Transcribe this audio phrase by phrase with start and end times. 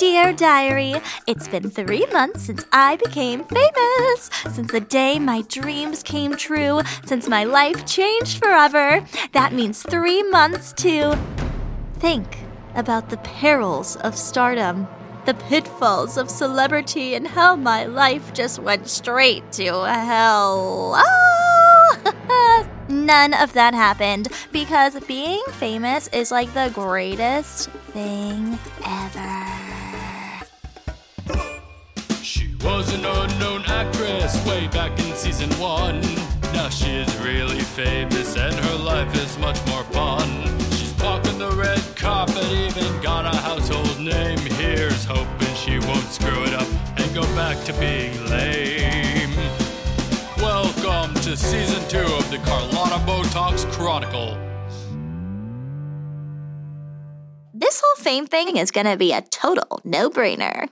[0.00, 0.94] Dear Diary,
[1.26, 4.30] it's been three months since I became famous.
[4.50, 6.80] Since the day my dreams came true.
[7.04, 9.04] Since my life changed forever.
[9.32, 11.18] That means three months to
[11.98, 12.38] think
[12.74, 14.88] about the perils of stardom,
[15.26, 20.94] the pitfalls of celebrity, and how my life just went straight to hell.
[20.96, 21.29] Oh!
[23.10, 28.56] None of that happened because being famous is like the greatest thing
[28.86, 30.44] ever.
[32.22, 36.00] She was an unknown actress way back in season one.
[36.54, 36.68] Now
[37.24, 40.28] really famous and her life is much more fun.
[40.70, 44.38] She's walking the red carpet, even got a household name.
[44.38, 49.09] Here's hoping she won't screw it up and go back to being lame.
[51.30, 53.62] To season two of the Carlötta Beautox.
[57.54, 60.68] This whole fame thing is gonna be a total no brainer.